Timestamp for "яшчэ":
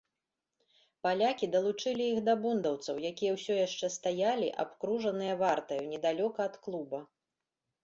3.67-3.91